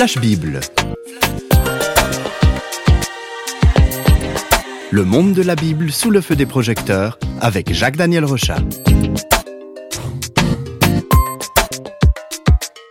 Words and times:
Flash 0.00 0.16
Bible. 0.16 0.60
Le 4.90 5.04
monde 5.04 5.34
de 5.34 5.42
la 5.42 5.54
Bible 5.54 5.92
sous 5.92 6.10
le 6.10 6.22
feu 6.22 6.36
des 6.36 6.46
projecteurs 6.46 7.18
avec 7.42 7.70
Jacques-Daniel 7.74 8.24
Rochat. 8.24 8.60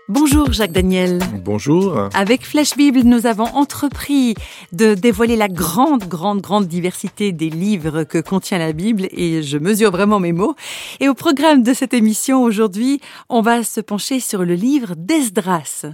Bonjour 0.07 0.53
Jacques 0.53 0.71
Daniel. 0.71 1.17
Bonjour. 1.43 2.09
Avec 2.13 2.45
Flash 2.45 2.77
Bible, 2.77 2.99
nous 2.99 3.25
avons 3.25 3.47
entrepris 3.55 4.35
de 4.71 4.93
dévoiler 4.93 5.35
la 5.35 5.47
grande, 5.47 6.03
grande, 6.03 6.41
grande 6.41 6.67
diversité 6.67 7.31
des 7.31 7.49
livres 7.49 8.03
que 8.03 8.19
contient 8.19 8.59
la 8.59 8.71
Bible 8.71 9.07
et 9.09 9.41
je 9.41 9.57
mesure 9.57 9.89
vraiment 9.89 10.19
mes 10.19 10.31
mots. 10.31 10.55
Et 10.99 11.09
au 11.09 11.15
programme 11.15 11.63
de 11.63 11.73
cette 11.73 11.95
émission 11.95 12.43
aujourd'hui, 12.43 13.01
on 13.29 13.41
va 13.41 13.63
se 13.63 13.81
pencher 13.81 14.19
sur 14.19 14.45
le 14.45 14.53
livre 14.53 14.93
d'Esdras. 14.95 15.87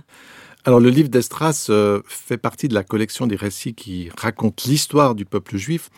Alors 0.68 0.80
le 0.80 0.90
livre 0.90 1.10
d'Esdras 1.10 1.68
euh, 1.70 2.02
fait 2.08 2.38
partie 2.38 2.68
de 2.68 2.74
la 2.74 2.84
collection 2.84 3.28
des 3.28 3.36
récits 3.36 3.76
qui 3.76 4.10
racontent 4.18 4.64
l'histoire 4.66 5.14
du 5.14 5.24
peuple 5.24 5.58
juif. 5.58 5.92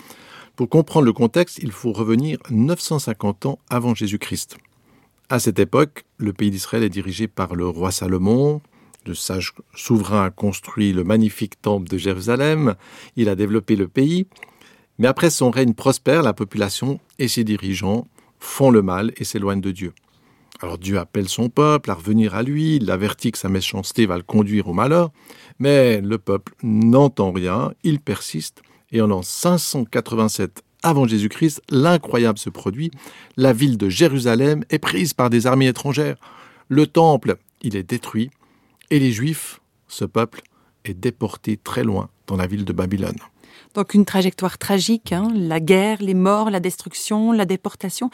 Pour 0.57 0.67
comprendre 0.67 1.05
le 1.05 1.13
contexte, 1.13 1.59
il 1.63 1.71
faut 1.71 1.93
revenir 1.93 2.38
950 2.49 3.45
ans 3.45 3.59
avant 3.70 3.95
Jésus-Christ. 3.95 4.57
À 5.30 5.40
cette 5.40 5.59
époque, 5.59 6.03
le 6.17 6.34
pays 6.34 6.52
d'Israël 6.52 6.84
est 6.84 6.90
dirigé 6.90 7.30
par 7.30 7.55
le 7.55 7.66
roi 7.66 7.91
Salomon. 7.91 8.59
Le 9.05 9.13
sage 9.13 9.53
souverain 9.73 10.26
a 10.26 10.31
construit 10.31 10.91
le 10.91 11.05
magnifique 11.05 11.62
temple 11.62 11.88
de 11.88 11.98
Jérusalem. 11.98 12.76
Il 13.15 13.29
a 13.29 13.35
développé 13.35 13.77
le 13.77 13.88
pays. 13.88 14.27
Mais 14.99 15.07
après 15.07 15.29
son 15.29 15.49
règne 15.49 15.76
prospère, 15.76 16.23
la 16.23 16.34
population 16.34 16.99
et 17.20 17.29
ses 17.29 17.45
dirigeants 17.45 18.05
font 18.41 18.70
le 18.70 18.81
mal 18.81 19.13
et 19.15 19.23
s'éloignent 19.23 19.62
de 19.62 19.71
Dieu. 19.71 19.93
Alors 20.60 20.80
Dieu 20.80 20.98
appelle 20.98 21.30
son 21.30 21.50
peuple 21.50 21.91
à 21.91 21.94
revenir 21.94 22.34
à 22.34 22.41
lui, 22.41 22.77
il 22.77 22.86
l'avertit 22.86 23.32
que 23.32 23.38
sa 23.38 23.50
méchanceté 23.50 24.08
va 24.08 24.18
le 24.18 24.24
conduire 24.24 24.68
au 24.68 24.74
malheur, 24.74 25.12
mais 25.60 26.02
le 26.02 26.18
peuple 26.18 26.54
n'entend 26.64 27.32
rien, 27.32 27.72
il 27.84 27.99
persiste, 27.99 28.62
et 28.91 29.02
en 29.02 29.08
l'an 29.08 29.22
587 29.22 30.64
avant 30.82 31.08
Jésus-Christ, 31.08 31.62
l'incroyable 31.70 32.40
se 32.40 32.49
produit, 32.49 32.91
la 33.36 33.54
ville 33.54 33.77
de 33.77 33.90
Jérusalem 33.90 34.64
est 34.70 34.80
prise 34.80 35.14
par 35.14 35.30
des 35.30 35.46
armées 35.46 35.68
étrangères, 35.68 36.18
le 36.70 36.88
temple, 36.88 37.38
il 37.62 37.76
est 37.76 37.84
détruit, 37.84 38.32
et 38.90 38.99
les 38.99 39.12
Juifs, 39.12 39.60
ce 39.88 40.05
peuple, 40.05 40.42
est 40.86 40.94
déporté 40.94 41.58
très 41.58 41.84
loin 41.84 42.10
dans 42.26 42.36
la 42.36 42.48
ville 42.48 42.66
de 42.66 42.74
Babylone. 42.74 43.18
Donc 43.74 43.94
une 43.94 44.05
trajectoire 44.05 44.58
tragique, 44.58 45.12
hein, 45.12 45.32
la 45.36 45.60
guerre, 45.60 46.02
les 46.02 46.14
morts, 46.14 46.49
la 46.49 46.60
destruction, 46.60 47.32
la 47.32 47.46
déportation 47.46 48.10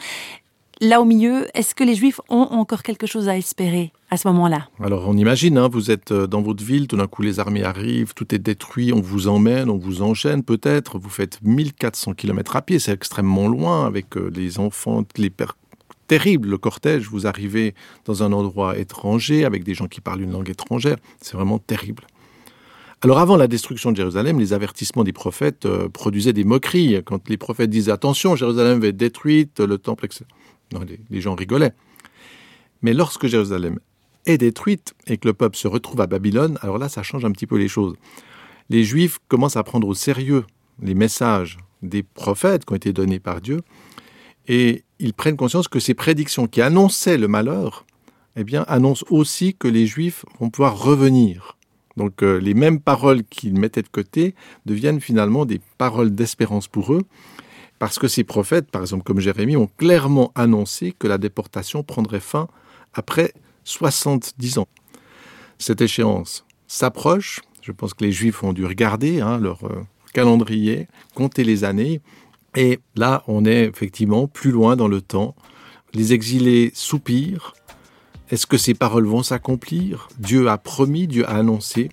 là 0.80 1.00
au 1.00 1.04
milieu, 1.04 1.46
est-ce 1.54 1.74
que 1.74 1.84
les 1.84 1.94
Juifs 1.94 2.20
ont 2.28 2.42
encore 2.42 2.82
quelque 2.82 3.06
chose 3.06 3.28
à 3.28 3.36
espérer 3.36 3.92
à 4.10 4.16
ce 4.16 4.28
moment-là? 4.28 4.68
Alors 4.82 5.08
on 5.08 5.16
imagine, 5.16 5.58
hein, 5.58 5.68
vous 5.68 5.90
êtes 5.90 6.12
euh, 6.12 6.26
dans 6.26 6.42
votre 6.42 6.64
ville, 6.64 6.86
tout 6.88 6.96
d'un 6.96 7.06
coup 7.06 7.22
les 7.22 7.40
armées 7.40 7.64
arrivent, 7.64 8.14
tout 8.14 8.34
est 8.34 8.38
détruit, 8.38 8.92
on 8.92 9.00
vous 9.00 9.28
emmène, 9.28 9.70
on 9.70 9.78
vous 9.78 10.02
enchaîne 10.02 10.42
peut-être, 10.42 10.98
vous 10.98 11.10
faites 11.10 11.40
1400 11.42 12.14
km 12.14 12.56
à 12.56 12.62
pied, 12.62 12.78
c'est 12.78 12.92
extrêmement 12.92 13.48
loin 13.48 13.86
avec 13.86 14.16
euh, 14.16 14.30
les 14.34 14.58
enfants, 14.58 15.04
les 15.16 15.30
pères 15.30 15.56
terrible 16.06 16.50
le 16.50 16.58
cortège, 16.58 17.08
vous 17.08 17.26
arrivez 17.26 17.74
dans 18.04 18.22
un 18.22 18.32
endroit 18.32 18.76
étranger 18.76 19.46
avec 19.46 19.64
des 19.64 19.72
gens 19.72 19.86
qui 19.86 20.02
parlent 20.02 20.20
une 20.20 20.32
langue 20.32 20.50
étrangère, 20.50 20.96
c'est 21.20 21.34
vraiment 21.34 21.58
terrible. 21.58 22.04
Alors 23.00 23.18
avant 23.18 23.36
la 23.36 23.48
destruction 23.48 23.90
de 23.90 23.96
Jérusalem, 23.96 24.38
les 24.38 24.52
avertissements 24.52 25.04
des 25.04 25.12
prophètes 25.12 25.66
euh, 25.66 25.88
produisaient 25.88 26.32
des 26.32 26.44
moqueries. 26.44 27.02
Quand 27.04 27.28
les 27.28 27.36
prophètes 27.36 27.68
disaient 27.68 27.92
attention, 27.92 28.34
Jérusalem 28.36 28.80
va 28.80 28.88
être 28.88 28.96
détruite, 28.96 29.60
le 29.60 29.78
temple, 29.78 30.06
etc 30.06 30.24
les, 30.82 31.20
gens 31.20 31.34
rigolaient. 31.34 31.74
Mais 32.82 32.94
lorsque 32.94 33.26
Jérusalem 33.26 33.78
est 34.26 34.38
détruite 34.38 34.94
et 35.06 35.16
que 35.16 35.28
le 35.28 35.34
peuple 35.34 35.56
se 35.56 35.68
retrouve 35.68 36.00
à 36.00 36.06
Babylone, 36.06 36.58
alors 36.62 36.78
là, 36.78 36.88
ça 36.88 37.02
change 37.02 37.24
un 37.24 37.30
petit 37.32 37.46
peu 37.46 37.56
les 37.56 37.68
choses. 37.68 37.94
Les 38.70 38.84
Juifs 38.84 39.18
commencent 39.28 39.56
à 39.56 39.62
prendre 39.62 39.86
au 39.86 39.94
sérieux 39.94 40.44
les 40.82 40.94
messages 40.94 41.58
des 41.82 42.02
prophètes 42.02 42.64
qui 42.64 42.72
ont 42.72 42.76
été 42.76 42.92
donnés 42.92 43.20
par 43.20 43.40
Dieu, 43.40 43.60
et 44.48 44.84
ils 44.98 45.14
prennent 45.14 45.36
conscience 45.36 45.68
que 45.68 45.80
ces 45.80 45.94
prédictions 45.94 46.46
qui 46.46 46.60
annonçaient 46.62 47.18
le 47.18 47.28
malheur, 47.28 47.86
eh 48.36 48.44
bien, 48.44 48.64
annoncent 48.68 49.06
aussi 49.10 49.54
que 49.54 49.68
les 49.68 49.86
Juifs 49.86 50.24
vont 50.40 50.50
pouvoir 50.50 50.82
revenir. 50.82 51.56
Donc 51.96 52.22
euh, 52.22 52.38
les 52.38 52.54
mêmes 52.54 52.80
paroles 52.80 53.22
qu'ils 53.24 53.58
mettaient 53.58 53.82
de 53.82 53.88
côté 53.88 54.34
deviennent 54.66 55.00
finalement 55.00 55.44
des 55.44 55.60
paroles 55.78 56.14
d'espérance 56.14 56.66
pour 56.66 56.92
eux, 56.92 57.02
parce 57.78 57.98
que 57.98 58.08
ces 58.08 58.24
prophètes, 58.24 58.70
par 58.70 58.82
exemple 58.82 59.04
comme 59.04 59.20
Jérémie, 59.20 59.56
ont 59.56 59.70
clairement 59.78 60.32
annoncé 60.34 60.94
que 60.98 61.06
la 61.06 61.18
déportation 61.18 61.82
prendrait 61.82 62.20
fin 62.20 62.48
après 62.94 63.32
70 63.64 64.58
ans. 64.58 64.68
Cette 65.58 65.80
échéance 65.80 66.44
s'approche, 66.66 67.40
je 67.62 67.72
pense 67.72 67.94
que 67.94 68.04
les 68.04 68.12
Juifs 68.12 68.42
ont 68.42 68.52
dû 68.52 68.66
regarder 68.66 69.20
hein, 69.20 69.38
leur 69.38 69.64
euh, 69.64 69.82
calendrier, 70.12 70.88
compter 71.14 71.44
les 71.44 71.64
années, 71.64 72.00
et 72.54 72.80
là 72.94 73.24
on 73.26 73.44
est 73.44 73.64
effectivement 73.64 74.26
plus 74.28 74.50
loin 74.50 74.76
dans 74.76 74.88
le 74.88 75.00
temps. 75.00 75.34
Les 75.92 76.12
exilés 76.12 76.72
soupirent. 76.74 77.54
Est-ce 78.30 78.46
que 78.46 78.56
ces 78.56 78.74
paroles 78.74 79.06
vont 79.06 79.22
s'accomplir? 79.22 80.08
Dieu 80.18 80.48
a 80.48 80.58
promis, 80.58 81.06
Dieu 81.06 81.28
a 81.28 81.36
annoncé, 81.36 81.90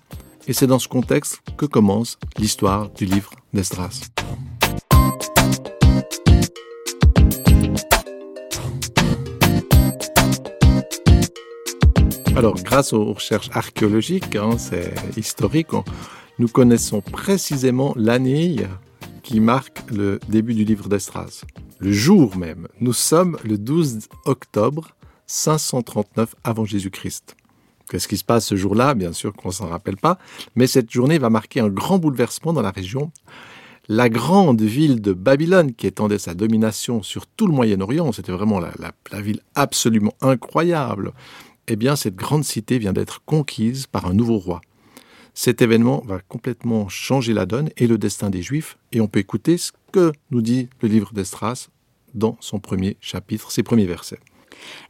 et 0.48 0.52
c'est 0.52 0.66
dans 0.66 0.78
ce 0.78 0.88
contexte 0.88 1.40
que 1.56 1.66
commence 1.66 2.18
l'histoire 2.38 2.90
du 2.90 3.04
livre 3.04 3.30
d'Esdras. 3.52 4.11
Alors, 12.34 12.54
grâce 12.54 12.94
aux 12.94 13.12
recherches 13.12 13.50
archéologiques, 13.52 14.36
hein, 14.36 14.56
c'est 14.56 14.94
historique, 15.18 15.68
nous 16.38 16.48
connaissons 16.48 17.02
précisément 17.02 17.92
l'année 17.94 18.56
qui 19.22 19.38
marque 19.38 19.90
le 19.90 20.18
début 20.28 20.54
du 20.54 20.64
livre 20.64 20.88
d'Estras. 20.88 21.44
Le 21.78 21.92
jour 21.92 22.36
même, 22.38 22.68
nous 22.80 22.94
sommes 22.94 23.36
le 23.44 23.58
12 23.58 24.08
octobre 24.24 24.96
539 25.26 26.34
avant 26.42 26.64
Jésus-Christ. 26.64 27.36
Qu'est-ce 27.90 28.08
qui 28.08 28.16
se 28.16 28.24
passe 28.24 28.46
ce 28.46 28.56
jour-là? 28.56 28.94
Bien 28.94 29.12
sûr 29.12 29.34
qu'on 29.34 29.48
ne 29.48 29.54
s'en 29.54 29.68
rappelle 29.68 29.98
pas, 29.98 30.16
mais 30.56 30.66
cette 30.66 30.90
journée 30.90 31.18
va 31.18 31.28
marquer 31.28 31.60
un 31.60 31.68
grand 31.68 31.98
bouleversement 31.98 32.54
dans 32.54 32.62
la 32.62 32.70
région. 32.70 33.12
La 33.88 34.08
grande 34.08 34.62
ville 34.62 35.02
de 35.02 35.12
Babylone, 35.12 35.74
qui 35.74 35.86
étendait 35.86 36.18
sa 36.18 36.34
domination 36.34 37.02
sur 37.02 37.26
tout 37.26 37.46
le 37.46 37.52
Moyen-Orient, 37.52 38.12
c'était 38.12 38.32
vraiment 38.32 38.58
la, 38.58 38.72
la 39.10 39.20
ville 39.20 39.40
absolument 39.54 40.14
incroyable, 40.22 41.12
eh 41.68 41.76
bien 41.76 41.96
cette 41.96 42.16
grande 42.16 42.44
cité 42.44 42.78
vient 42.78 42.92
d'être 42.92 43.22
conquise 43.24 43.86
par 43.86 44.06
un 44.06 44.14
nouveau 44.14 44.38
roi. 44.38 44.60
Cet 45.34 45.62
événement 45.62 46.02
va 46.06 46.20
complètement 46.20 46.88
changer 46.88 47.32
la 47.32 47.46
donne 47.46 47.70
et 47.76 47.86
le 47.86 47.96
destin 47.96 48.28
des 48.28 48.42
Juifs, 48.42 48.76
et 48.92 49.00
on 49.00 49.08
peut 49.08 49.20
écouter 49.20 49.56
ce 49.56 49.72
que 49.90 50.12
nous 50.30 50.42
dit 50.42 50.68
le 50.82 50.88
livre 50.88 51.12
d'Estras 51.12 51.68
dans 52.14 52.36
son 52.40 52.60
premier 52.60 52.96
chapitre, 53.00 53.50
ses 53.50 53.62
premiers 53.62 53.86
versets. 53.86 54.20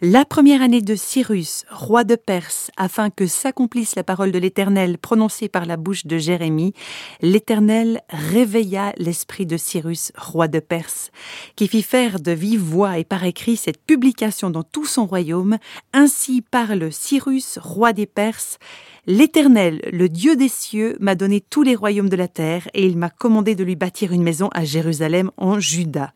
La 0.01 0.25
première 0.25 0.63
année 0.63 0.81
de 0.81 0.95
Cyrus, 0.97 1.65
roi 1.71 2.05
de 2.05 2.17
Perse, 2.17 2.71
afin 2.77 3.11
que 3.11 3.27
s'accomplisse 3.27 3.95
la 3.95 4.05
parole 4.05 4.33
de 4.33 4.39
l'Éternel 4.39 4.99
prononcée 4.99 5.49
par 5.49 5.65
la 5.65 5.77
bouche 5.77 6.07
de 6.07 6.19
Jérémie, 6.19 6.75
l'Éternel 7.21 8.01
réveilla 8.09 8.93
l'esprit 8.99 9.47
de 9.47 9.57
Cyrus, 9.57 10.13
roi 10.17 10.49
de 10.49 10.59
Perse, 10.59 11.11
qui 11.57 11.69
fit 11.69 11.83
faire 11.83 12.21
de 12.21 12.33
vive 12.33 12.63
voix 12.63 12.99
et 12.99 13.05
par 13.05 13.25
écrit 13.25 13.57
cette 13.57 13.83
publication 13.85 14.51
dans 14.51 14.65
tout 14.65 14.87
son 14.87 15.07
royaume. 15.07 15.59
Ainsi 15.93 16.43
parle 16.43 16.93
Cyrus, 16.93 17.59
roi 17.63 17.93
des 17.93 18.07
Perses. 18.07 18.59
L'Éternel, 19.07 19.81
le 19.93 20.09
Dieu 20.09 20.37
des 20.37 20.49
cieux, 20.49 20.97
m'a 21.01 21.15
donné 21.15 21.41
tous 21.41 21.63
les 21.63 21.75
royaumes 21.75 22.09
de 22.09 22.17
la 22.17 22.29
terre, 22.29 22.69
et 22.75 22.87
il 22.87 22.97
m'a 22.97 23.11
commandé 23.11 23.55
de 23.55 23.65
lui 23.65 23.77
bâtir 23.77 24.13
une 24.13 24.23
maison 24.23 24.49
à 24.53 24.65
Jérusalem 24.65 25.31
en 25.37 25.59
Juda. 25.59 26.13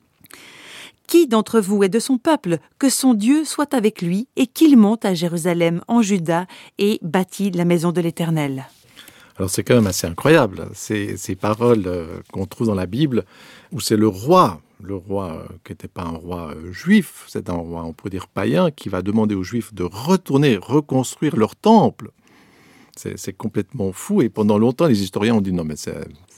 Qui 1.06 1.28
d'entre 1.28 1.60
vous 1.60 1.84
est 1.84 1.88
de 1.88 2.00
son 2.00 2.18
peuple 2.18 2.58
Que 2.78 2.88
son 2.88 3.14
Dieu 3.14 3.44
soit 3.44 3.74
avec 3.74 4.02
lui 4.02 4.26
et 4.36 4.46
qu'il 4.46 4.76
monte 4.76 5.04
à 5.04 5.14
Jérusalem 5.14 5.80
en 5.86 6.02
Juda 6.02 6.46
et 6.78 6.98
bâtit 7.02 7.52
la 7.52 7.64
maison 7.64 7.92
de 7.92 8.00
l'Éternel? 8.00 8.66
Alors 9.36 9.50
c'est 9.50 9.62
quand 9.62 9.74
même 9.74 9.86
assez 9.86 10.06
incroyable, 10.06 10.68
ces, 10.72 11.16
ces 11.18 11.36
paroles 11.36 11.84
euh, 11.86 12.20
qu'on 12.32 12.46
trouve 12.46 12.68
dans 12.68 12.74
la 12.74 12.86
Bible, 12.86 13.24
où 13.70 13.80
c'est 13.80 13.96
le 13.96 14.08
roi, 14.08 14.62
le 14.82 14.96
roi 14.96 15.44
euh, 15.44 15.54
qui 15.62 15.72
n'était 15.72 15.88
pas 15.88 16.04
un 16.04 16.16
roi 16.16 16.54
euh, 16.54 16.72
juif, 16.72 17.26
c'est 17.28 17.50
un 17.50 17.54
roi, 17.54 17.84
on 17.84 17.92
pourrait 17.92 18.10
dire 18.10 18.28
païen, 18.28 18.70
qui 18.70 18.88
va 18.88 19.02
demander 19.02 19.34
aux 19.34 19.42
juifs 19.42 19.74
de 19.74 19.84
retourner, 19.84 20.56
reconstruire 20.56 21.36
leur 21.36 21.54
temple. 21.54 22.10
C'est 22.96 23.34
complètement 23.34 23.92
fou 23.92 24.22
et 24.22 24.30
pendant 24.30 24.56
longtemps 24.56 24.86
les 24.86 25.02
historiens 25.02 25.34
ont 25.34 25.42
dit 25.42 25.52
non 25.52 25.64
mais 25.64 25.76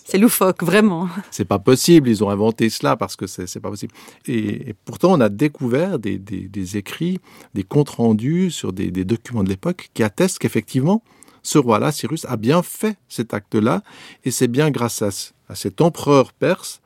c'est 0.08 0.16
loufoque, 0.16 0.62
vraiment. 0.62 1.06
C'est 1.30 1.44
pas 1.44 1.58
possible, 1.58 2.08
ils 2.08 2.24
ont 2.24 2.30
inventé 2.30 2.70
cela 2.70 2.96
parce 2.96 3.14
que 3.14 3.26
c'est 3.26 3.60
pas 3.60 3.68
possible. 3.68 3.92
Et, 4.26 4.74
pourtant, 4.86 5.12
on 5.12 5.20
a 5.20 5.28
découvert 5.28 5.98
des, 5.98 6.76
écrits, 6.78 7.18
des 7.52 7.62
comptes 7.62 7.90
rendus 7.90 8.50
sur 8.50 8.72
des, 8.72 8.90
documents 8.90 9.44
de 9.44 9.50
l'époque 9.50 9.90
qui 9.92 10.02
attestent 10.02 10.38
qu'effectivement, 10.38 11.02
ce 11.42 11.58
roi-là, 11.58 11.92
Cyrus, 11.92 12.24
a 12.24 12.38
bien 12.38 12.62
fait 12.62 12.96
cet 13.10 13.34
acte-là, 13.34 13.82
et 14.24 14.30
c'est 14.30 14.48
bien 14.48 14.70
grâce 14.70 15.02
à, 15.02 15.10
à 15.50 15.54
cet 15.54 15.82
empereur 15.82 16.32
perse 16.32 16.80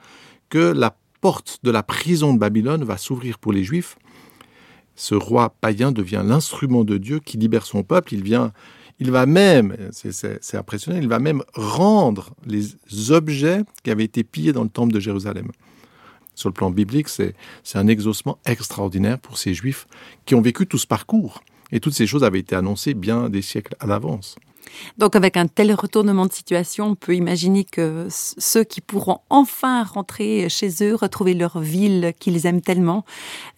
que 0.49 0.59
la 0.59 0.97
porte 1.21 1.61
de 1.63 1.71
la 1.71 1.85
prison 1.85 2.35
de 2.35 2.41
Babylone 2.41 2.83
va 2.83 2.97
s'ouvrir 2.97 3.39
pour 3.39 3.53
les 3.53 3.63
Juifs. 3.63 3.99
Ce 4.97 5.15
roi 5.15 5.55
païen 5.61 5.93
devient 5.93 6.25
l'instrument 6.25 6.83
de 6.83 6.99
Dieu 6.99 7.21
qui 7.21 7.39
libère 7.39 7.67
son 7.67 7.85
peuple. 7.85 8.15
Il 8.15 8.25
vient, 8.25 8.53
Il 8.99 9.11
va 9.11 9.27
même, 9.27 9.77
c'est 9.91 10.57
impressionnant, 10.57 10.99
il 10.99 11.09
va 11.09 11.19
même 11.19 11.43
rendre 11.55 12.35
les 12.47 13.11
objets 13.11 13.63
qui 13.83 13.91
avaient 13.91 14.05
été 14.05 14.23
pillés 14.23 14.53
dans 14.53 14.63
le 14.63 14.69
temple 14.69 14.93
de 14.93 15.01
Jérusalem. 15.01 15.51
Sur 16.35 16.49
le 16.49 16.55
plan 16.55 16.71
biblique, 16.71 17.09
c'est 17.09 17.35
un 17.75 17.87
exaucement 17.89 18.39
extraordinaire 18.47 19.19
pour 19.19 19.39
ces 19.39 19.55
Juifs 19.55 19.87
qui 20.25 20.35
ont 20.35 20.41
vécu 20.41 20.67
tout 20.67 20.79
ce 20.79 20.87
parcours. 20.87 21.43
Et 21.73 21.81
toutes 21.81 21.95
ces 21.95 22.07
choses 22.07 22.23
avaient 22.23 22.39
été 22.39 22.55
annoncées 22.55 22.95
bien 22.95 23.29
des 23.29 23.43
siècles 23.43 23.75
à 23.81 23.87
l'avance. 23.87 24.37
Donc 24.99 25.17
avec 25.17 25.37
un 25.37 25.47
tel 25.47 25.73
retournement 25.75 26.27
de 26.27 26.33
situation, 26.33 26.89
on 26.89 26.95
peut 26.95 27.15
imaginer 27.15 27.65
que 27.65 28.07
ceux 28.11 28.65
qui 28.65 28.81
pourront 28.81 29.19
enfin 29.31 29.85
rentrer 29.85 30.49
chez 30.49 30.71
eux, 30.83 30.95
retrouver 30.95 31.35
leur 31.35 31.61
ville 31.61 32.13
qu'ils 32.19 32.47
aiment 32.47 32.61
tellement, 32.61 33.05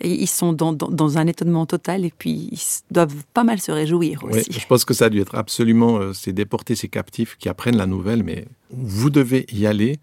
ils 0.02 0.28
sont 0.28 0.52
dans, 0.52 1.18
un 1.18 1.26
étonnement 1.26 1.66
total 1.66 2.04
et 2.04 2.12
puis 2.16 2.48
ils 2.50 2.60
doivent 2.90 3.24
pas 3.32 3.44
mal 3.44 3.60
se 3.60 3.72
réjouir 3.72 4.24
aussi. 4.24 4.50
je 4.50 4.66
pense 4.66 4.84
que 4.84 4.94
ça 4.94 5.06
a 5.06 5.10
dû 5.10 5.20
être 5.20 5.34
absolument 5.34 5.98
euh, 5.98 6.12
ces 6.12 6.32
déportés, 6.32 6.74
ces 6.74 6.88
captifs 6.88 7.36
qui 7.38 7.48
apprennent 7.48 7.76
la 7.76 7.86
nouvelle, 7.86 8.22
mais 8.22 8.46
vous 8.70 9.10
devez 9.10 9.46
y 9.52 9.66
aller 9.66 9.98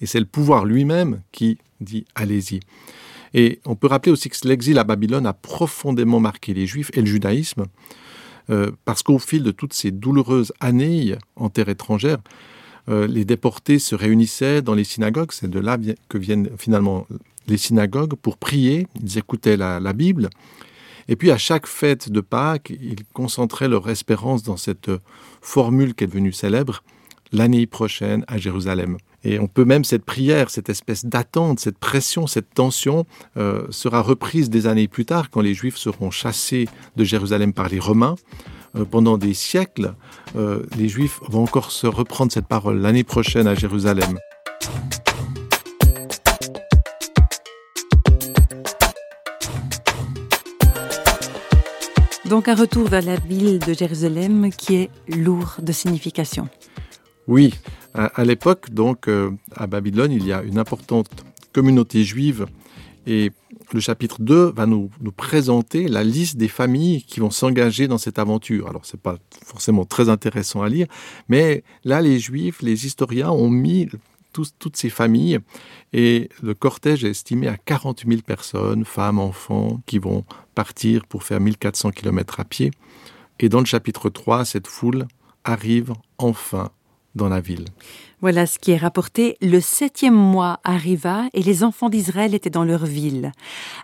et 0.00 0.06
c'est 0.06 0.20
le 0.20 0.26
pouvoir 0.26 0.64
lui-même 0.64 1.22
qui 1.32 1.58
dit 1.80 2.04
allez-y. 2.14 2.60
Et 3.34 3.60
on 3.64 3.74
peut 3.74 3.86
rappeler 3.86 4.12
aussi 4.12 4.28
que 4.28 4.36
l'exil 4.46 4.78
à 4.78 4.84
Babylone 4.84 5.26
a 5.26 5.32
profondément 5.32 6.20
marqué 6.20 6.54
les 6.54 6.66
Juifs 6.66 6.90
et 6.94 7.00
le 7.00 7.06
judaïsme. 7.06 7.66
Euh, 8.50 8.70
parce 8.84 9.02
qu'au 9.02 9.18
fil 9.18 9.42
de 9.42 9.50
toutes 9.50 9.72
ces 9.72 9.90
douloureuses 9.90 10.52
années 10.60 11.16
en 11.34 11.48
terre 11.48 11.68
étrangère, 11.68 12.18
euh, 12.88 13.06
les 13.06 13.24
déportés 13.24 13.78
se 13.78 13.94
réunissaient 13.94 14.62
dans 14.62 14.74
les 14.74 14.84
synagogues, 14.84 15.32
c'est 15.32 15.50
de 15.50 15.58
là 15.58 15.76
que 16.08 16.18
viennent 16.18 16.50
finalement 16.56 17.06
les 17.48 17.56
synagogues, 17.56 18.14
pour 18.14 18.36
prier, 18.36 18.86
ils 19.02 19.18
écoutaient 19.18 19.56
la, 19.56 19.80
la 19.80 19.92
Bible, 19.92 20.30
et 21.08 21.16
puis 21.16 21.30
à 21.30 21.38
chaque 21.38 21.66
fête 21.66 22.10
de 22.10 22.20
Pâques, 22.20 22.72
ils 22.80 23.04
concentraient 23.12 23.68
leur 23.68 23.88
espérance 23.88 24.42
dans 24.42 24.56
cette 24.56 24.90
formule 25.40 25.94
qui 25.94 26.04
est 26.04 26.08
devenue 26.08 26.32
célèbre, 26.32 26.82
l'année 27.32 27.66
prochaine 27.66 28.24
à 28.28 28.38
Jérusalem. 28.38 28.98
Et 29.28 29.40
on 29.40 29.48
peut 29.48 29.64
même 29.64 29.82
cette 29.82 30.04
prière, 30.04 30.50
cette 30.50 30.68
espèce 30.68 31.04
d'attente, 31.04 31.58
cette 31.58 31.78
pression, 31.78 32.28
cette 32.28 32.54
tension 32.54 33.06
euh, 33.36 33.66
sera 33.70 34.00
reprise 34.00 34.50
des 34.50 34.68
années 34.68 34.86
plus 34.86 35.04
tard 35.04 35.30
quand 35.30 35.40
les 35.40 35.52
Juifs 35.52 35.76
seront 35.76 36.12
chassés 36.12 36.68
de 36.94 37.02
Jérusalem 37.02 37.52
par 37.52 37.68
les 37.68 37.80
Romains. 37.80 38.14
Euh, 38.76 38.84
pendant 38.84 39.18
des 39.18 39.34
siècles, 39.34 39.94
euh, 40.36 40.62
les 40.78 40.88
Juifs 40.88 41.18
vont 41.28 41.42
encore 41.42 41.72
se 41.72 41.88
reprendre 41.88 42.30
cette 42.30 42.46
parole 42.46 42.78
l'année 42.78 43.02
prochaine 43.02 43.48
à 43.48 43.56
Jérusalem. 43.56 44.16
Donc 52.26 52.46
un 52.46 52.54
retour 52.54 52.86
vers 52.86 53.02
la 53.02 53.16
ville 53.16 53.58
de 53.58 53.72
Jérusalem 53.72 54.50
qui 54.50 54.76
est 54.76 54.90
lourd 55.08 55.56
de 55.60 55.72
signification. 55.72 56.48
Oui, 57.28 57.54
à, 57.94 58.24
l'époque, 58.24 58.70
donc, 58.70 59.08
euh, 59.08 59.30
à 59.54 59.66
Babylone, 59.66 60.12
il 60.12 60.24
y 60.24 60.32
a 60.32 60.42
une 60.42 60.58
importante 60.58 61.08
communauté 61.52 62.04
juive 62.04 62.46
et 63.06 63.32
le 63.72 63.80
chapitre 63.80 64.20
2 64.20 64.52
va 64.54 64.66
nous, 64.66 64.90
présenter 65.16 65.88
la 65.88 66.04
liste 66.04 66.36
des 66.36 66.48
familles 66.48 67.02
qui 67.02 67.20
vont 67.20 67.30
s'engager 67.30 67.88
dans 67.88 67.98
cette 67.98 68.18
aventure. 68.18 68.68
Alors, 68.68 68.84
ce 68.84 68.96
n'est 68.96 69.00
pas 69.00 69.16
forcément 69.44 69.84
très 69.84 70.08
intéressant 70.08 70.62
à 70.62 70.68
lire, 70.68 70.86
mais 71.28 71.64
là, 71.84 72.00
les 72.00 72.18
Juifs, 72.18 72.62
les 72.62 72.86
historiens 72.86 73.30
ont 73.30 73.50
mis 73.50 73.88
toutes 74.32 74.76
ces 74.76 74.90
familles 74.90 75.38
et 75.94 76.28
le 76.42 76.52
cortège 76.52 77.04
est 77.04 77.10
estimé 77.10 77.48
à 77.48 77.56
40 77.56 78.04
000 78.06 78.20
personnes, 78.20 78.84
femmes, 78.84 79.18
enfants, 79.18 79.80
qui 79.86 79.98
vont 79.98 80.24
partir 80.54 81.06
pour 81.06 81.24
faire 81.24 81.40
1400 81.40 81.90
km 81.92 82.38
à 82.40 82.44
pied. 82.44 82.70
Et 83.40 83.48
dans 83.48 83.60
le 83.60 83.66
chapitre 83.66 84.10
3, 84.10 84.44
cette 84.44 84.66
foule 84.66 85.06
arrive 85.44 85.94
enfin 86.18 86.70
Voilà 88.20 88.46
ce 88.46 88.58
qui 88.58 88.70
est 88.70 88.76
rapporté. 88.76 89.36
Le 89.42 89.60
septième 89.60 90.14
mois 90.14 90.60
arriva 90.64 91.24
et 91.34 91.42
les 91.42 91.64
enfants 91.64 91.90
d'Israël 91.90 92.34
étaient 92.34 92.50
dans 92.50 92.64
leur 92.64 92.86
ville. 92.86 93.32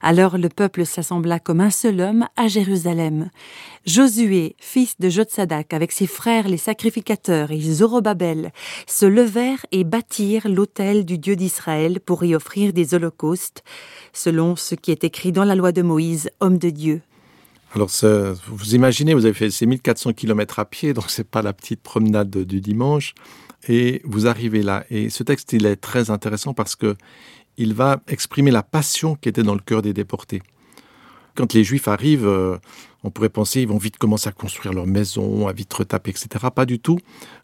Alors 0.01 0.39
le 0.39 0.49
peuple 0.49 0.87
s'assembla 0.87 1.39
comme 1.39 1.61
un 1.61 1.71
seul 1.71 2.01
homme 2.01 2.27
à 2.37 2.49
Jérusalem. 2.49 3.29
Josué, 3.85 4.57
fils 4.59 4.99
de 4.99 5.11
Jotsadak, 5.11 5.75
avec 5.75 5.93
ses 5.93 6.07
frères 6.07 6.49
les 6.49 6.57
sacrificateurs 6.57 7.51
et 7.51 7.61
Zorobabel, 7.61 8.53
se 8.87 9.07
levèrent 9.07 9.67
et 9.71 9.85
bâtirent 9.85 10.49
l'autel 10.49 11.05
du 11.05 11.19
Dieu 11.19 11.37
d'Israël 11.37 12.01
pour 12.01 12.25
y 12.25 12.35
offrir 12.35 12.73
des 12.73 12.95
holocaustes, 12.95 13.63
selon 14.13 14.57
ce 14.57 14.75
qui 14.75 14.91
est 14.91 15.05
écrit 15.05 15.33
dans 15.33 15.45
la 15.45 15.55
loi 15.55 15.73
de 15.73 15.83
Moïse, 15.83 16.31
homme 16.41 16.59
de 16.59 16.71
Dieu. 16.71 17.03
Alors, 17.75 17.91
vous 18.49 18.75
imaginez, 18.75 19.15
vous 19.15 19.25
avez 19.25 19.35
fait 19.35 19.51
ces 19.51 19.65
1400 19.65 20.13
km 20.13 20.59
à 20.59 20.67
pied, 20.67 20.93
donc 20.93 21.07
c'est 21.09 21.27
pas 21.27 21.41
la 21.41 21.55
petite 21.55 21.81
promenade 21.81 22.31
du 22.31 22.61
dimanche, 22.61 23.15
et 23.67 24.03
vous 24.05 24.27
arrivez 24.27 24.63
là. 24.63 24.85
Et 24.91 25.09
ce 25.09 25.23
texte, 25.23 25.55
il 25.55 25.65
est 25.65 25.77
très 25.77 26.11
intéressant 26.11 26.53
parce 26.53 26.77
que 26.77 26.97
il 27.57 27.73
va 27.73 28.01
exprimer 28.09 28.51
la 28.51 28.63
passion 28.63 29.15
qui 29.15 29.29
était 29.29 29.43
dans 29.43 29.55
le 29.55 29.61
cœur 29.61 29.81
des 29.81 29.95
déportés. 29.95 30.43
Quand 31.35 31.55
les 31.55 31.65
Juifs 31.65 31.89
arrivent, 31.89 32.27
euh, 32.27 32.59
on 33.05 33.11
pourrait 33.11 33.29
penser 33.29 33.63
ils 33.63 33.69
vont 33.69 33.79
vite 33.79 33.99
commencer 33.99 34.29
à 34.29 34.33
construire 34.33 34.75
leur 34.75 34.87
maison, 34.87 35.49
à 35.49 35.53
vite 35.53 35.73
retaper, 35.73 36.11
etc. 36.11 36.47
Pas 36.55 36.67
du 36.67 36.79
tout. 36.79 36.99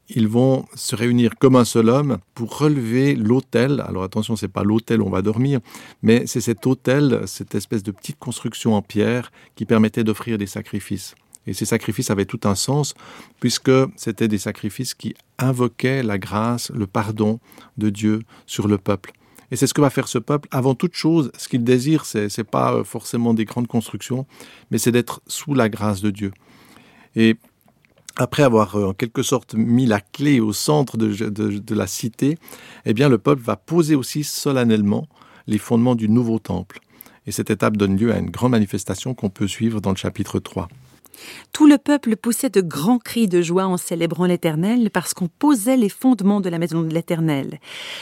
Ils 0.08 0.28
vont 0.28 0.66
se 0.74 0.94
réunir 0.94 1.32
comme 1.38 1.56
un 1.56 1.64
seul 1.64 1.88
homme 1.88 2.18
pour 2.34 2.58
relever 2.58 3.14
l'autel. 3.14 3.84
Alors 3.86 4.02
attention, 4.02 4.36
c'est 4.36 4.48
pas 4.48 4.62
l'autel 4.62 5.02
où 5.02 5.06
on 5.06 5.10
va 5.10 5.22
dormir, 5.22 5.60
mais 6.02 6.26
c'est 6.26 6.40
cet 6.40 6.66
autel, 6.66 7.22
cette 7.26 7.54
espèce 7.54 7.82
de 7.82 7.90
petite 7.90 8.18
construction 8.18 8.74
en 8.74 8.82
pierre 8.82 9.32
qui 9.54 9.64
permettait 9.64 10.04
d'offrir 10.04 10.38
des 10.38 10.46
sacrifices. 10.46 11.14
Et 11.46 11.54
ces 11.54 11.64
sacrifices 11.64 12.10
avaient 12.10 12.26
tout 12.26 12.40
un 12.44 12.54
sens, 12.54 12.94
puisque 13.40 13.70
c'était 13.96 14.28
des 14.28 14.38
sacrifices 14.38 14.94
qui 14.94 15.14
invoquaient 15.38 16.02
la 16.02 16.18
grâce, 16.18 16.70
le 16.74 16.86
pardon 16.86 17.40
de 17.78 17.88
Dieu 17.88 18.20
sur 18.46 18.68
le 18.68 18.76
peuple. 18.76 19.12
Et 19.50 19.56
c'est 19.56 19.66
ce 19.66 19.74
que 19.74 19.80
va 19.80 19.90
faire 19.90 20.08
ce 20.08 20.18
peuple. 20.18 20.48
Avant 20.50 20.74
toute 20.74 20.94
chose, 20.94 21.30
ce 21.36 21.48
qu'il 21.48 21.64
désire, 21.64 22.04
ce 22.04 22.18
n'est 22.18 22.44
pas 22.44 22.74
euh, 22.74 22.84
forcément 22.84 23.34
des 23.34 23.44
grandes 23.44 23.66
constructions, 23.66 24.26
mais 24.70 24.78
c'est 24.78 24.92
d'être 24.92 25.22
sous 25.26 25.54
la 25.54 25.68
grâce 25.68 26.00
de 26.00 26.10
Dieu. 26.10 26.32
Et 27.16 27.36
après 28.16 28.42
avoir 28.42 28.76
euh, 28.76 28.88
en 28.88 28.92
quelque 28.92 29.22
sorte 29.22 29.54
mis 29.54 29.86
la 29.86 30.00
clé 30.00 30.40
au 30.40 30.52
centre 30.52 30.96
de, 30.96 31.74
la 31.74 31.86
cité, 31.86 32.38
eh 32.84 32.92
bien 32.92 33.08
le 33.08 33.18
peuple 33.18 33.42
va 33.42 33.56
poser 33.56 33.94
aussi 33.94 34.24
solennellement 34.24 35.06
les 35.46 35.58
fondements 35.58 35.94
du 35.94 36.08
nouveau 36.08 36.38
temple. 36.38 36.80
Et 37.26 37.32
cette 37.32 37.50
étape 37.50 37.76
donne 37.76 37.96
lieu 37.96 38.12
à 38.12 38.18
une 38.18 38.30
grande 38.30 38.52
manifestation 38.52 39.14
qu'on 39.14 39.30
peut 39.30 39.48
suivre 39.48 39.80
dans 39.80 39.90
le 39.90 39.96
chapitre 39.96 40.38
3. 40.38 40.68
Tout 41.52 41.66
le 41.66 41.78
peuple 41.78 42.16
poussait 42.16 42.50
de 42.50 42.60
grands 42.60 42.98
cris 42.98 43.28
de 43.28 43.42
joie 43.42 43.66
en 43.66 43.76
célébrant 43.76 44.26
l'Éternel 44.26 44.90
parce 44.90 45.14
qu'on 45.14 45.28
posait 45.28 45.76
les 45.76 45.88
fondements 45.88 46.40
de 46.40 46.48
la 46.48 46.58
maison 46.58 46.82
de 46.82 46.92
l'Éternel. 46.92 47.58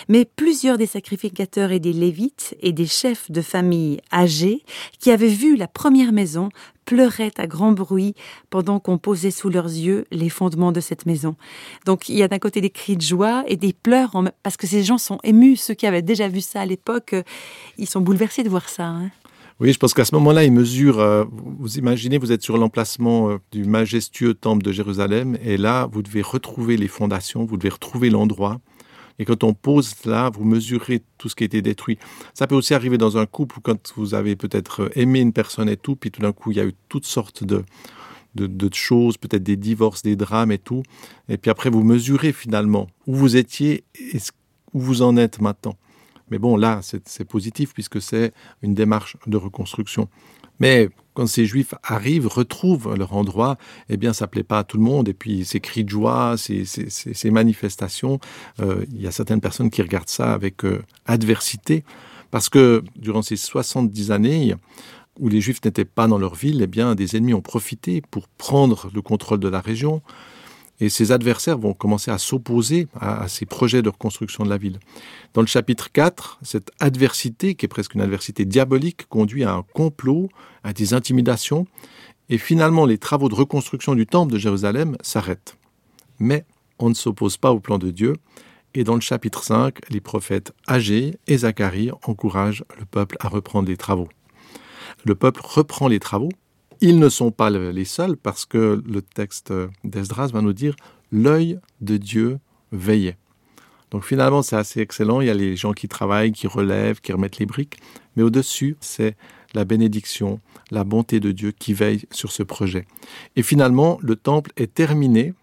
Mais 0.09 0.25
plusieurs 0.25 0.79
des 0.79 0.87
sacrificateurs 0.87 1.73
et 1.73 1.81
des 1.81 1.93
Lévites 1.93 2.57
et 2.61 2.73
des 2.73 2.87
chefs 2.87 3.31
de 3.31 3.41
famille 3.41 4.01
âgés 4.13 4.63
qui 4.99 5.11
avaient 5.11 5.29
vu 5.29 5.57
la 5.57 5.69
première 5.69 6.13
maison 6.13 6.51
pleuraient 6.87 7.33
à 7.37 7.47
grand 7.47 7.73
bruit 7.73 8.15
pendant 8.49 8.81
qu'on 8.81 8.97
posait 8.97 9.31
sous 9.31 9.51
leurs 9.51 9.67
yeux 9.67 10.07
les 10.11 10.31
fondements 10.31 10.73
de 10.73 10.81
cette 10.81 11.05
maison. 11.05 11.37
Donc 11.85 12.09
il 12.09 12.17
y 12.17 12.23
a 12.23 12.29
d'un 12.29 12.39
côté 12.39 12.61
des 12.63 12.71
cris 12.71 12.97
de 12.97 13.03
joie 13.03 13.45
et 13.47 13.57
des 13.57 13.73
pleurs 13.75 14.13
parce 14.43 14.57
que 14.57 14.67
ces 14.67 14.83
gens 14.83 14.99
sont 14.99 15.19
émus. 15.23 15.57
Ceux 15.57 15.75
qui 15.75 15.87
avaient 15.87 16.03
déjà 16.03 16.29
vu 16.29 16.41
ça 16.41 16.61
à 16.61 16.67
l'époque, 16.67 17.13
euh, 17.13 17.23
ils 17.77 17.89
sont 17.89 18.01
bouleversés 18.01 18.45
de 18.45 18.49
voir 18.49 18.69
ça. 18.69 18.87
Hein. 18.87 19.11
Oui, 19.59 19.73
je 19.73 19.79
pense 19.79 19.95
qu'à 19.95 20.05
ce 20.05 20.15
moment-là, 20.17 20.45
il 20.45 20.53
mesure, 20.53 21.01
euh, 21.01 21.25
vous 21.31 21.79
imaginez, 21.79 22.19
vous 22.19 22.31
êtes 22.31 22.43
sur 22.43 22.59
l'emplacement 22.59 23.31
euh, 23.31 23.39
du 23.53 23.65
majestueux 23.65 24.35
temple 24.35 24.63
de 24.63 24.71
Jérusalem, 24.71 25.39
et 25.43 25.57
là, 25.57 25.89
vous 25.91 26.03
devez 26.03 26.21
retrouver 26.21 26.77
les 26.77 26.89
fondations, 26.89 27.47
vous 27.47 27.57
devez 27.57 27.71
retrouver 27.71 28.11
l'endroit. 28.11 28.61
Et 29.19 29.25
quand 29.25 29.45
on 29.45 29.55
pose 29.55 29.95
là, 30.05 30.29
vous 30.29 30.45
mesurez 30.45 31.03
tout 31.17 31.31
ce 31.31 31.35
qui 31.35 31.45
a 31.45 31.47
été 31.47 31.63
détruit. 31.63 31.97
Ça 32.35 32.47
peut 32.47 32.55
aussi 32.55 32.75
arriver 32.75 32.99
dans 32.99 33.17
un 33.17 33.25
couple, 33.25 33.61
quand 33.63 33.95
vous 33.97 34.13
avez 34.13 34.37
peut-être 34.37 34.91
aimé 34.95 35.21
une 35.21 35.33
personne 35.33 35.71
et 35.71 35.79
tout, 35.79 35.97
puis 35.97 36.11
tout 36.11 36.21
d'un 36.21 36.33
coup, 36.33 36.51
il 36.51 36.59
y 36.59 36.61
a 36.61 36.67
eu 36.67 36.75
toutes 36.91 37.07
sortes 37.07 37.43
de, 37.43 37.65
de, 38.35 38.47
de 38.47 38.75
choses, 38.75 39.17
peut-être 39.17 39.43
des 39.43 39.57
divorces, 39.57 40.03
des 40.03 40.17
drames 40.17 40.53
et 40.53 40.59
tout. 40.59 40.83
Et 41.31 41.39
puis 41.39 41.51
après, 41.51 41.71
vous 41.71 41.83
mesurez 41.83 42.35
finalement 42.35 42.89
où 43.07 43.15
vous 43.15 43.37
étiez 43.37 43.85
et 44.13 44.19
où 44.75 44.81
vous 44.81 45.01
en 45.01 45.17
êtes 45.17 45.41
maintenant. 45.41 45.79
Mais 46.31 46.39
bon, 46.39 46.57
là, 46.57 46.81
c'est 46.83 47.25
positif 47.25 47.73
puisque 47.73 48.01
c'est 48.01 48.33
une 48.63 48.75
démarche 48.75 49.17
de 49.27 49.37
reconstruction. 49.37 50.09
Mais 50.59 50.89
quand 51.15 51.27
ces 51.27 51.47
juifs 51.47 51.75
arrivent, 51.83 52.27
retrouvent 52.27 52.95
leur 52.95 53.15
endroit, 53.15 53.57
eh 53.89 53.97
bien, 53.97 54.13
ça 54.13 54.27
plaît 54.27 54.43
pas 54.43 54.61
à 54.61 54.65
tout 54.65 54.77
le 54.77 54.83
monde. 54.83 55.09
Et 55.09 55.15
puis, 55.15 55.45
ces 55.45 55.61
cris 55.61 55.85
de 55.85 55.89
joie, 55.89 56.37
ces, 56.37 57.31
manifestations, 57.31 58.21
euh, 58.61 58.85
il 58.93 59.01
y 59.01 59.07
a 59.07 59.11
certaines 59.11 59.41
personnes 59.41 59.71
qui 59.71 59.83
regardent 59.83 60.09
ça 60.09 60.33
avec 60.33 60.65
euh, 60.65 60.83
adversité. 61.07 61.85
Parce 62.31 62.49
que 62.49 62.83
durant 62.97 63.23
ces 63.23 63.37
70 63.37 64.11
années, 64.11 64.55
où 65.19 65.29
les 65.29 65.41
juifs 65.41 65.65
n'étaient 65.65 65.85
pas 65.85 66.07
dans 66.07 66.19
leur 66.19 66.35
ville, 66.35 66.61
eh 66.63 66.67
bien, 66.67 66.95
des 66.95 67.17
ennemis 67.17 67.35
ont 67.35 67.43
profité 67.43 68.03
pour 68.11 68.29
prendre 68.29 68.91
le 68.95 69.01
contrôle 69.01 69.41
de 69.41 69.49
la 69.49 69.61
région, 69.61 70.03
et 70.81 70.89
ses 70.89 71.13
adversaires 71.13 71.59
vont 71.59 71.73
commencer 71.73 72.11
à 72.11 72.19
s'opposer 72.19 72.87
à, 73.01 73.29
ces 73.29 73.47
projets 73.47 73.83
de 73.83 73.89
reconstruction 73.89 74.45
de 74.45 74.51
la 74.51 74.59
ville. 74.59 74.79
Dans 75.35 75.41
le 75.41 75.47
chapitre 75.47 75.91
4, 75.91 76.39
cette 76.43 76.71
adversité, 76.81 77.55
qui 77.55 77.65
est 77.65 77.69
presque 77.69 77.95
une 77.95 78.03
adversité 78.03 78.45
diabolique, 78.45 79.07
conduit 79.09 79.45
à 79.45 79.55
un 79.55 79.63
complot, 79.75 80.29
à 80.65 80.73
des 80.73 80.95
intimidations, 80.95 81.67
Et 82.29 82.39
finalement, 82.39 82.87
les 82.87 82.99
travaux 82.99 83.29
de 83.29 83.37
reconstruction 83.37 83.95
du 83.95 84.05
temple 84.05 84.33
de 84.33 84.39
Jérusalem 84.39 84.97
s'arrêtent. 85.01 85.57
Mais 86.19 86.45
on 86.81 86.89
ne 86.89 86.95
s'oppose 86.95 87.37
pas 87.37 87.53
au 87.53 87.61
plan 87.61 87.79
de 87.79 87.93
Dieu. 87.93 88.15
Et 88.75 88.83
dans 88.83 88.97
le 88.97 89.01
chapitre 89.01 89.45
5, 89.45 89.79
les 89.91 90.01
prophètes 90.01 90.53
Agé 90.67 91.15
et 91.29 91.39
Zacharie 91.39 91.91
encouragent 92.03 92.65
le 92.79 92.85
peuple 92.85 93.17
à 93.21 93.29
reprendre 93.29 93.69
les 93.69 93.77
travaux. 93.77 94.09
Le 95.05 95.15
peuple 95.15 95.41
reprend 95.43 95.89
les 95.89 96.01
travaux. 96.01 96.31
Ils 96.81 96.99
ne 96.99 97.09
sont 97.09 97.31
pas 97.31 97.51
les 97.51 97.85
seuls 97.85 98.17
parce 98.17 98.45
que 98.45 98.83
le 98.87 99.03
texte 99.03 99.53
d'Esdras 99.85 100.29
va 100.29 100.43
nous 100.43 100.53
dire 100.53 100.77
l'œil 101.11 101.59
de 101.81 101.97
Dieu 101.97 102.39
veillait. 102.73 103.17
Donc 103.91 104.05
finalement, 104.05 104.43
c'est 104.43 104.57
assez 104.57 104.81
excellent. 104.81 105.21
Il 105.21 105.29
y 105.29 105.31
a 105.31 105.35
les 105.35 105.57
gens 105.57 105.73
qui 105.73 105.89
travaillent, 105.89 106.33
qui 106.33 106.47
relèvent, 106.47 107.01
qui 107.01 107.13
remettent 107.13 107.39
les 107.39 107.47
briques. 107.47 107.79
Mais 108.17 108.23
au-dessus, 108.23 108.77
c'est 108.81 109.17
la 109.55 109.65
bénédiction, 109.65 110.41
la 110.71 110.85
bonté 110.85 111.21
de 111.21 111.33
Dieu 111.33 111.53
qui 111.53 111.73
veille 111.73 112.05
sur 112.11 112.33
ce 112.33 112.43
projet. 112.43 112.87
Et 113.37 113.43
finalement, 113.43 113.99
le 114.03 114.17
temple 114.17 114.53
est 114.57 114.75
terminé, 114.75 115.35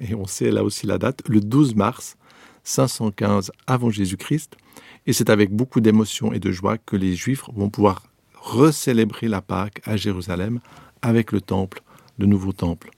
et 0.00 0.14
on 0.14 0.26
sait 0.26 0.50
là 0.50 0.64
aussi 0.64 0.86
la 0.86 0.98
date, 0.98 1.22
le 1.26 1.40
12 1.40 1.74
mars 1.74 2.16
515 2.64 3.52
avant 3.66 3.90
Jésus-Christ. 3.90 4.56
Et 5.06 5.12
c'est 5.12 5.30
avec 5.30 5.50
beaucoup 5.52 5.80
d'émotion 5.80 6.32
et 6.32 6.40
de 6.40 6.50
joie 6.50 6.78
que 6.78 6.96
les 6.96 7.14
Juifs 7.14 7.44
vont 7.54 7.70
pouvoir 7.70 8.02
recélébrer 8.46 9.28
la 9.28 9.42
Pâque 9.42 9.80
à 9.84 9.96
Jérusalem 9.96 10.60
avec 11.02 11.32
le 11.32 11.40
temple, 11.40 11.82
le 12.18 12.26
nouveau 12.26 12.52
temple. 12.52 12.90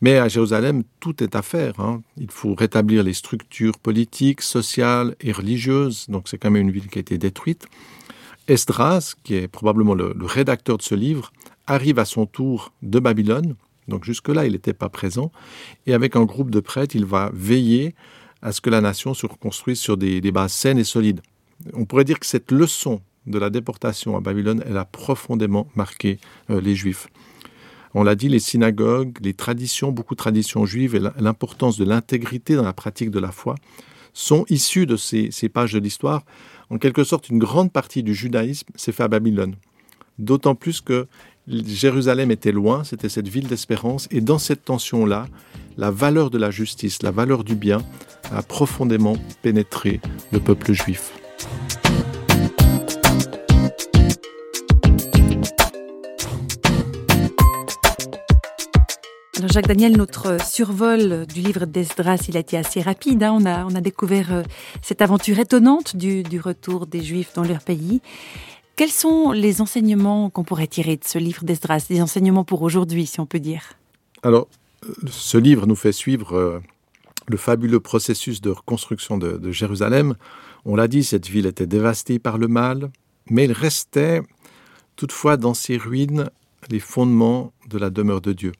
Mais 0.00 0.18
à 0.18 0.28
Jérusalem, 0.28 0.84
tout 1.00 1.22
est 1.22 1.34
à 1.34 1.42
faire. 1.42 1.80
Hein. 1.80 2.02
Il 2.16 2.30
faut 2.30 2.54
rétablir 2.54 3.02
les 3.02 3.14
structures 3.14 3.78
politiques, 3.78 4.42
sociales 4.42 5.16
et 5.20 5.32
religieuses. 5.32 6.06
Donc 6.08 6.28
c'est 6.28 6.38
quand 6.38 6.50
même 6.50 6.62
une 6.62 6.70
ville 6.70 6.86
qui 6.86 6.98
a 6.98 7.00
été 7.00 7.18
détruite. 7.18 7.66
Esdras, 8.46 9.14
qui 9.24 9.34
est 9.34 9.48
probablement 9.48 9.94
le, 9.94 10.14
le 10.16 10.26
rédacteur 10.26 10.78
de 10.78 10.82
ce 10.82 10.94
livre, 10.94 11.32
arrive 11.66 11.98
à 11.98 12.04
son 12.04 12.26
tour 12.26 12.72
de 12.82 13.00
Babylone. 13.00 13.56
Donc 13.88 14.04
jusque-là, 14.04 14.46
il 14.46 14.52
n'était 14.52 14.72
pas 14.72 14.88
présent. 14.88 15.32
Et 15.86 15.94
avec 15.94 16.14
un 16.14 16.24
groupe 16.24 16.50
de 16.50 16.60
prêtres, 16.60 16.94
il 16.94 17.04
va 17.04 17.30
veiller 17.34 17.94
à 18.42 18.52
ce 18.52 18.60
que 18.60 18.70
la 18.70 18.80
nation 18.80 19.14
se 19.14 19.26
reconstruise 19.26 19.80
sur 19.80 19.96
des, 19.96 20.20
bases 20.30 20.52
saines 20.52 20.78
et 20.78 20.84
solides. 20.84 21.20
On 21.74 21.84
pourrait 21.84 22.04
dire 22.04 22.20
que 22.20 22.26
cette 22.26 22.52
leçon 22.52 23.00
de 23.28 23.38
la 23.38 23.50
déportation 23.50 24.16
à 24.16 24.20
Babylone, 24.20 24.62
elle 24.66 24.76
a 24.76 24.84
profondément 24.84 25.68
marqué 25.76 26.18
euh, 26.50 26.60
les 26.60 26.74
Juifs. 26.74 27.08
On 27.94 28.02
l'a 28.02 28.14
dit, 28.14 28.28
les 28.28 28.38
synagogues, 28.38 29.16
les 29.22 29.34
traditions, 29.34 29.92
beaucoup 29.92 30.14
de 30.14 30.18
traditions 30.18 30.66
juives 30.66 30.94
et 30.94 31.00
l'importance 31.18 31.78
de 31.78 31.84
l'intégrité 31.84 32.54
dans 32.54 32.62
la 32.62 32.72
pratique 32.72 33.10
de 33.10 33.18
la 33.18 33.32
foi 33.32 33.54
sont 34.12 34.44
issues 34.48 34.86
de 34.86 34.96
ces, 34.96 35.30
pages 35.48 35.72
de 35.72 35.78
l'histoire. 35.78 36.24
En 36.70 36.78
quelque 36.78 37.04
sorte, 37.04 37.28
une 37.28 37.38
grande 37.38 37.72
partie 37.72 38.02
du 38.02 38.14
judaïsme 38.14 38.68
s'est 38.74 38.92
fait 38.92 39.04
à 39.04 39.08
Babylone. 39.08 39.54
D'autant 40.18 40.54
plus 40.54 40.80
que 40.80 41.06
Jérusalem 41.46 42.30
était 42.30 42.52
loin, 42.52 42.84
c'était 42.84 43.08
cette 43.08 43.28
ville 43.28 43.46
d'espérance, 43.46 44.06
et 44.10 44.20
dans 44.20 44.38
cette 44.38 44.64
tension-là, 44.64 45.26
la 45.78 45.90
valeur 45.90 46.30
de 46.30 46.36
la 46.36 46.50
justice, 46.50 47.02
la 47.02 47.10
valeur 47.10 47.42
du 47.42 47.54
bien 47.54 47.82
a 48.32 48.42
profondément 48.42 49.16
pénétré 49.42 50.00
le 50.30 50.40
peuple 50.40 50.72
juif. 50.72 51.12
Jacques 59.50 59.68
Daniel, 59.68 59.96
notre 59.96 60.44
survol 60.44 61.26
du 61.26 61.40
livre 61.40 61.64
d'Esdras, 61.64 62.26
il 62.28 62.36
a 62.36 62.40
été 62.40 62.58
assez 62.58 62.82
rapide. 62.82 63.22
Hein. 63.22 63.38
On, 63.40 63.74
a, 63.74 63.80
découvert 63.80 64.32
euh, 64.32 64.42
cette 64.82 65.00
aventure 65.00 65.38
étonnante 65.38 65.96
du, 65.96 66.22
du 66.22 66.38
retour 66.38 66.86
des 66.86 67.02
Juifs 67.02 67.32
dans 67.34 67.44
leur 67.44 67.60
pays. 67.60 68.02
Quels 68.76 68.90
sont 68.90 69.32
les 69.32 69.62
enseignements 69.62 70.28
qu'on 70.28 70.44
pourrait 70.44 70.66
tirer 70.66 70.96
de 70.96 71.04
ce 71.04 71.18
livre 71.18 71.44
d'Esdras, 71.44 71.86
des 71.88 72.02
enseignements 72.02 72.44
pour 72.44 72.60
aujourd'hui, 72.60 73.06
si 73.06 73.20
on 73.20 73.26
peut 73.26 73.40
dire? 73.40 73.72
Alors, 74.22 74.48
ce 75.08 75.38
livre 75.38 75.66
nous 75.66 75.76
fait 75.76 75.92
suivre 75.92 76.36
euh, 76.36 76.60
le 77.26 77.36
fabuleux 77.38 77.80
processus 77.80 78.42
de 78.42 78.50
reconstruction 78.50 79.16
de, 79.16 79.38
de 79.38 79.50
Jérusalem. 79.50 80.14
On 80.66 80.76
l'a 80.76 80.88
dit, 80.88 81.04
cette 81.04 81.28
ville 81.28 81.46
était 81.46 81.66
dévastée 81.66 82.18
par 82.18 82.36
le 82.36 82.48
mal, 82.48 82.90
mais 83.30 83.46
il 83.46 83.52
restait 83.52 84.20
toutefois 84.96 85.38
dans 85.38 85.54
ses 85.54 85.78
ruines 85.78 86.28
les 86.70 86.80
fondements 86.80 87.52
de 87.68 87.78
la 87.78 87.88
demeure 87.88 88.20
de 88.20 88.34
Dieu. 88.34 88.52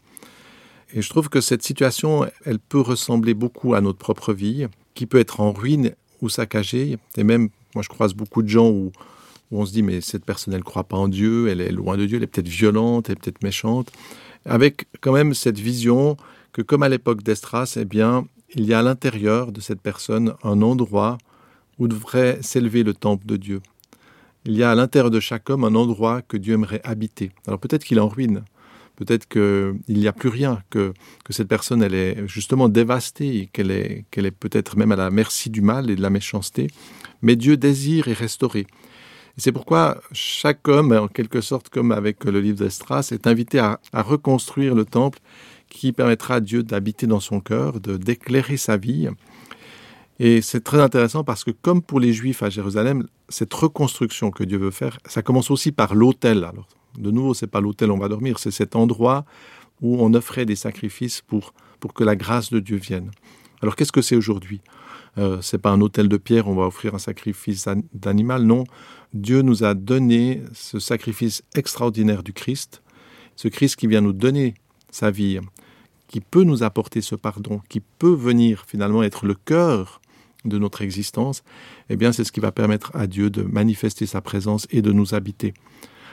Et 0.95 1.03
je 1.03 1.09
trouve 1.11 1.29
que 1.29 1.41
cette 1.41 1.63
situation, 1.63 2.27
elle 2.45 2.59
peut 2.59 2.81
ressembler 2.81 3.35
beaucoup 3.35 3.75
à 3.75 3.81
notre 3.81 3.99
propre 3.99 4.33
vie, 4.33 4.67
qui 4.95 5.07
peut 5.07 5.19
être 5.19 5.41
en 5.41 5.53
ruine 5.53 5.93
ou 6.23 6.29
saccagée. 6.29 6.99
Et 7.17 7.25
même, 7.25 7.51
moi, 7.75 7.83
je 7.83 7.89
croise 7.89 8.15
beaucoup 8.15 8.43
de 8.43 8.49
gens 8.49 8.69
où, 8.69 8.91
on 9.51 9.65
se 9.65 9.73
dit, 9.73 9.83
mais 9.83 10.01
cette 10.01 10.25
personne, 10.25 10.55
elle 10.55 10.61
ne 10.61 10.65
croit 10.65 10.85
pas 10.85 10.97
en 10.97 11.09
Dieu, 11.09 11.49
elle 11.49 11.61
est 11.61 11.71
loin 11.71 11.97
de 11.97 12.07
Dieu, 12.07 12.17
elle 12.17 12.23
est 12.23 12.27
peut-être 12.27 12.49
violente, 12.49 13.09
elle 13.09 13.17
est 13.17 13.21
peut-être 13.21 13.43
méchante, 13.43 13.91
avec 14.45 14.87
quand 15.01 15.13
même 15.13 15.35
cette 15.35 15.59
vision 15.59 16.17
que, 16.53 16.63
comme 16.63 16.83
à 16.83 16.89
l'époque 16.89 17.23
d'Estras, 17.23 17.77
eh 17.81 17.85
bien, 17.85 18.27
il 18.55 18.65
y 18.65 18.75
a 18.75 18.81
à 18.81 18.83
l'intérieur 18.83 19.53
de 19.53 19.61
cette 19.61 19.81
personne 19.81 20.35
un 20.43 20.63
endroit 20.63 21.19
où 21.79 21.87
devrait 21.87 22.39
s'élever 22.43 22.83
le 22.83 22.95
temple 22.95 23.27
de 23.27 23.37
Dieu. 23.37 23.61
Il 24.45 24.57
y 24.57 24.63
a 24.63 24.71
à 24.71 24.75
l'intérieur 24.75 25.11
de 25.11 25.21
chaque 25.21 25.51
homme 25.51 25.65
un 25.65 25.75
endroit 25.75 26.23
que 26.23 26.37
Dieu 26.37 26.55
aimerait 26.55 26.81
habiter. 26.85 27.31
Alors 27.47 27.61
peut-être 27.61 27.85
qu'il 27.85 27.99
est 27.99 28.01
en 28.03 28.09
ruine, 28.09 28.43
peut-être 28.99 29.29
qu'il 29.29 29.97
n'y 29.97 30.09
a 30.09 30.13
plus 30.13 30.29
rien, 30.29 30.61
que, 30.71 30.93
cette 31.31 31.47
personne 31.47 31.85
elle 31.85 31.95
est 31.95 32.27
justement 32.27 32.69
dévastée, 32.69 33.49
qu'elle 33.53 33.71
est, 33.71 34.31
peut-être 34.33 34.77
même 34.77 34.91
à 34.91 34.97
la 34.97 35.11
merci 35.11 35.51
du 35.51 35.61
mal 35.61 35.89
et 35.89 35.95
de 35.95 36.03
la 36.03 36.11
méchanceté, 36.11 36.67
mais 37.23 37.37
Dieu 37.37 37.57
désire 37.57 38.09
et 38.09 38.13
restaurer. 38.13 38.67
Et 39.37 39.41
c'est 39.41 39.53
pourquoi 39.53 40.01
chaque 40.11 40.67
homme, 40.67 40.91
en 40.91 41.07
quelque 41.07 41.41
sorte 41.41 41.69
comme 41.69 41.93
avec 41.93 42.25
le 42.25 42.41
livre 42.41 42.59
d'Estras, 42.59 43.11
est 43.13 43.29
invité 43.29 43.61
à, 43.61 43.79
reconstruire 43.93 44.75
le 44.75 44.85
temple 44.85 45.21
qui 45.69 45.93
permettra 45.93 46.37
à 46.37 46.41
Dieu 46.41 46.65
d'habiter 46.65 47.07
dans 47.07 47.21
son 47.21 47.39
cœur, 47.39 47.79
de 47.79 47.97
d'éclairer 47.97 48.57
sa 48.57 48.77
vie. 48.77 49.09
Et 50.19 50.43
c'est 50.43 50.65
très 50.65 50.81
intéressant 50.81 51.23
parce 51.23 51.45
que 51.45 51.53
comme 51.53 51.83
pour 51.83 52.01
les 52.01 52.13
Juifs 52.13 52.43
à 52.43 52.51
Jérusalem, 52.51 53.07
cette 53.29 53.55
reconstruction 53.55 54.33
que 54.33 54.43
Dieu 54.43 54.59
veut 54.59 54.73
faire, 54.73 54.99
ça 55.07 55.23
commence 55.23 55.53
aussi 55.53 55.71
par 55.71 55.95
l'autel. 55.95 56.51
De 56.99 57.11
nouveau, 57.11 57.35
c'est 57.35 57.47
pas 57.47 57.61
l'autel 57.61 57.91
où 57.91 57.95
on 57.95 57.99
va 57.99 58.09
dormir, 58.09 58.39
c'est 58.39 58.51
cet 58.51 58.77
endroit 58.77 59.25
où 59.81 60.03
on 60.03 60.13
offrait 60.15 60.47
des 60.47 60.57
sacrifices 60.57 61.21
pour, 61.21 61.55
pour 61.81 61.95
que 61.95 62.05
la 62.05 62.17
grâce 62.17 62.51
de 62.51 62.61
Dieu 62.61 62.77
vienne. 62.77 63.11
Alors, 63.63 63.77
qu'est-ce 63.77 63.93
que 63.93 64.03
c'est 64.03 64.17
aujourd'hui? 64.17 64.61
Euh, 65.19 65.39
C'est 65.41 65.59
pas 65.59 65.71
un 65.71 65.81
autel 65.81 66.09
de 66.09 66.17
pierre, 66.17 66.49
on 66.49 66.55
va 66.55 66.65
offrir 66.67 66.95
un 66.95 66.99
sacrifice 66.99 67.67
d'animal. 67.93 68.43
Non, 68.43 68.65
Dieu 69.15 69.43
nous 69.43 69.65
a 69.65 69.75
donné 69.75 70.43
ce 70.53 70.79
sacrifice 70.79 71.43
extraordinaire 71.55 72.23
du 72.23 72.33
Christ, 72.33 72.83
ce 73.37 73.49
Christ 73.49 73.77
qui 73.77 73.87
vient 73.87 74.01
nous 74.01 74.13
donner 74.13 74.55
sa 74.91 75.11
vie, 75.11 75.39
qui 76.09 76.21
peut 76.21 76.45
nous 76.45 76.63
apporter 76.63 77.01
ce 77.01 77.15
pardon, 77.15 77.61
qui 77.69 77.81
peut 77.81 78.15
venir 78.15 78.65
finalement 78.67 79.03
être 79.03 79.27
le 79.27 79.35
cœur 79.35 80.01
de 80.45 80.59
notre 80.59 80.83
existence, 80.83 81.43
eh 81.91 81.97
bien 81.97 82.13
c'est 82.13 82.25
ce 82.25 82.33
qui 82.33 82.41
va 82.41 82.53
permettre 82.53 82.91
à 82.95 83.07
Dieu 83.07 83.29
de 83.29 83.43
manifester 83.43 84.07
sa 84.07 84.21
présence 84.21 84.67
et 84.71 84.83
de 84.83 84.93
nous 84.93 85.15
habiter. 85.15 85.53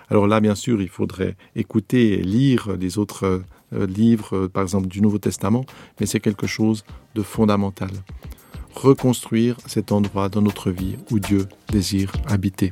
Alors 0.09 0.27
là, 0.27 0.39
bien 0.39 0.55
sûr, 0.55 0.81
il 0.81 0.89
faudrait 0.89 1.35
écouter 1.55 2.19
et 2.19 2.24
lire 2.24 2.75
les 2.79 2.97
autres 2.97 3.43
euh, 3.74 3.88
livres, 3.88 4.35
euh, 4.35 4.47
par 4.47 4.63
exemple 4.63 4.88
du 4.88 5.01
Nouveau 5.01 5.17
Testament, 5.17 5.65
mais 6.00 6.05
c'est 6.05 6.19
quelque 6.19 6.47
chose 6.47 6.83
de 7.15 7.21
fondamental. 7.21 7.89
Reconstruire 8.75 9.57
cet 9.65 9.91
endroit 9.91 10.29
dans 10.29 10.41
notre 10.41 10.69
vie 10.69 10.97
où 11.12 11.19
Dieu 11.19 11.47
désire 11.71 12.12
habiter. 12.27 12.71